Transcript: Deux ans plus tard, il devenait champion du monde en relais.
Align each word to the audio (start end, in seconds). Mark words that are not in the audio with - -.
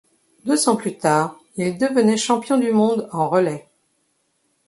Deux 0.47 0.67
ans 0.67 0.77
plus 0.77 0.97
tard, 0.97 1.39
il 1.57 1.77
devenait 1.77 2.17
champion 2.17 2.57
du 2.57 2.71
monde 2.71 3.07
en 3.11 3.29
relais. 3.29 3.69